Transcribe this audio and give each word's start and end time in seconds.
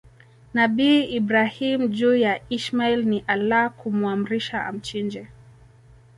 nabii 0.53 1.03
Ibrahim 1.11 1.87
juu 1.95 2.15
ya 2.15 2.39
Ismail 2.49 3.05
ni 3.05 3.23
Allah 3.27 3.73
kumuamrisha 3.73 4.65
amchinje 4.65 5.27